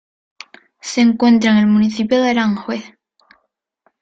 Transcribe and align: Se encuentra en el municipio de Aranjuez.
Se 0.79 0.99
encuentra 1.01 1.51
en 1.51 1.57
el 1.57 1.67
municipio 1.67 2.23
de 2.23 2.31
Aranjuez. 2.31 2.95